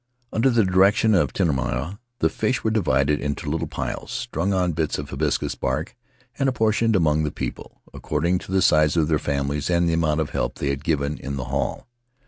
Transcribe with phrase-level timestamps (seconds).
[0.33, 1.31] Under the Faery Lands of the South Seas direction of
[1.93, 5.95] Tinomana the fish were divided into little piles, strung on bits of hibiscus bark,
[6.39, 10.19] and apportioned among the people, according to the size of their families and the amount
[10.19, 11.85] of help they had given in the haul.